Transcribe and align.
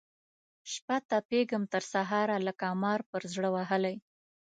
شپه 0.71 0.97
تپېږم 1.09 1.63
تر 1.73 1.83
سهاره 1.93 2.37
لکه 2.47 2.65
مار 2.81 2.99
پر 3.09 3.21
زړه 3.33 3.49
وهلی 3.55 3.95